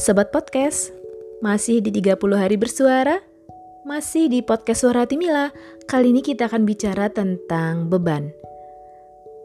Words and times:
Sobat 0.00 0.32
Podcast, 0.32 0.96
masih 1.44 1.84
di 1.84 1.92
30 1.92 2.16
hari 2.32 2.56
bersuara? 2.56 3.20
Masih 3.84 4.32
di 4.32 4.40
podcast 4.40 4.80
Suara 4.80 5.04
Hati 5.04 5.20
Mila. 5.20 5.52
Kali 5.84 6.08
ini 6.08 6.24
kita 6.24 6.48
akan 6.48 6.64
bicara 6.64 7.12
tentang 7.12 7.84
beban. 7.92 8.32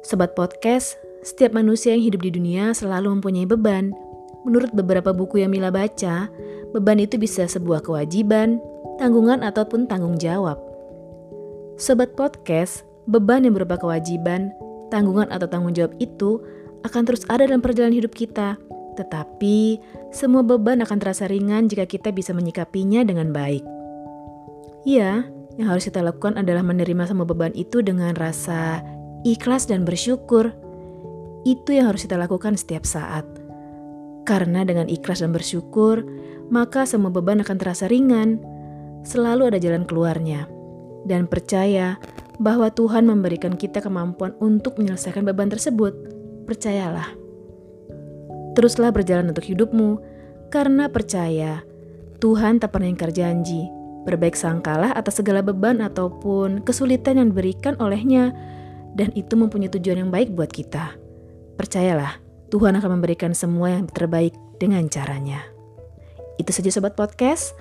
Sobat 0.08 0.32
Podcast, 0.32 0.96
setiap 1.28 1.52
manusia 1.52 1.92
yang 1.92 2.08
hidup 2.08 2.24
di 2.24 2.32
dunia 2.32 2.72
selalu 2.72 3.20
mempunyai 3.20 3.44
beban. 3.44 3.92
Menurut 4.48 4.72
beberapa 4.72 5.12
buku 5.12 5.44
yang 5.44 5.52
Mila 5.52 5.76
baca, 5.76 6.32
beban 6.72 7.04
itu 7.04 7.20
bisa 7.20 7.52
sebuah 7.52 7.84
kewajiban, 7.84 8.56
tanggungan 8.96 9.44
ataupun 9.44 9.92
tanggung 9.92 10.16
jawab. 10.16 10.56
Sobat 11.76 12.16
Podcast, 12.16 12.88
beban 13.12 13.44
yang 13.44 13.60
berupa 13.60 13.76
kewajiban, 13.76 14.56
tanggungan 14.88 15.28
atau 15.36 15.52
tanggung 15.52 15.76
jawab 15.76 15.92
itu 16.00 16.40
akan 16.88 17.04
terus 17.04 17.28
ada 17.28 17.44
dalam 17.44 17.60
perjalanan 17.60 18.00
hidup 18.00 18.16
kita. 18.16 18.56
Tetapi, 18.96 19.80
semua 20.16 20.42
beban 20.42 20.80
akan 20.80 20.98
terasa 20.98 21.28
ringan 21.28 21.68
jika 21.68 21.84
kita 21.84 22.16
bisa 22.16 22.32
menyikapinya 22.32 23.04
dengan 23.04 23.36
baik. 23.36 23.64
Ya, 24.88 25.28
yang 25.60 25.68
harus 25.72 25.88
kita 25.88 26.04
lakukan 26.04 26.40
adalah 26.40 26.64
menerima 26.64 27.08
semua 27.08 27.28
beban 27.28 27.52
itu 27.56 27.80
dengan 27.84 28.16
rasa 28.16 28.84
ikhlas 29.28 29.68
dan 29.68 29.84
bersyukur. 29.84 30.56
Itu 31.44 31.76
yang 31.76 31.92
harus 31.92 32.08
kita 32.08 32.16
lakukan 32.16 32.56
setiap 32.56 32.84
saat. 32.88 33.24
Karena 34.26 34.66
dengan 34.66 34.90
ikhlas 34.90 35.22
dan 35.22 35.36
bersyukur, 35.36 36.02
maka 36.50 36.84
semua 36.90 37.14
beban 37.14 37.42
akan 37.42 37.58
terasa 37.58 37.86
ringan. 37.86 38.42
Selalu 39.06 39.54
ada 39.54 39.60
jalan 39.62 39.86
keluarnya. 39.86 40.50
Dan 41.06 41.30
percaya 41.30 42.02
bahwa 42.42 42.74
Tuhan 42.74 43.06
memberikan 43.06 43.54
kita 43.54 43.80
kemampuan 43.80 44.34
untuk 44.42 44.82
menyelesaikan 44.82 45.24
beban 45.24 45.54
tersebut 45.54 45.94
percayalah. 46.50 47.25
Teruslah 48.56 48.96
berjalan 48.96 49.30
untuk 49.36 49.44
hidupmu, 49.44 50.00
karena 50.48 50.88
percaya 50.88 51.62
Tuhan 52.24 52.64
tak 52.64 52.72
pernah 52.72 52.88
ingkar 52.88 53.12
janji. 53.12 53.68
Berbaik 54.08 54.38
sangkalah 54.38 54.96
atas 54.96 55.20
segala 55.20 55.44
beban 55.44 55.84
ataupun 55.84 56.64
kesulitan 56.64 57.20
yang 57.20 57.36
diberikan 57.36 57.76
olehnya, 57.84 58.32
dan 58.96 59.12
itu 59.12 59.36
mempunyai 59.36 59.68
tujuan 59.76 60.08
yang 60.08 60.12
baik 60.14 60.32
buat 60.32 60.48
kita. 60.48 60.96
Percayalah, 61.60 62.22
Tuhan 62.54 62.80
akan 62.80 63.02
memberikan 63.02 63.36
semua 63.36 63.76
yang 63.76 63.92
terbaik 63.92 64.32
dengan 64.62 64.88
caranya. 64.88 65.44
Itu 66.40 66.56
saja 66.56 66.72
Sobat 66.72 66.96
Podcast. 66.96 67.52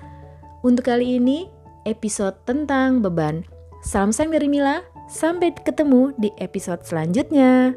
Untuk 0.63 0.87
kali 0.87 1.19
ini, 1.19 1.51
episode 1.83 2.39
tentang 2.47 3.03
beban. 3.03 3.43
Salam 3.83 4.15
sayang 4.15 4.31
dari 4.31 4.47
Mila, 4.47 4.81
sampai 5.11 5.51
ketemu 5.53 6.15
di 6.17 6.31
episode 6.39 6.81
selanjutnya. 6.87 7.75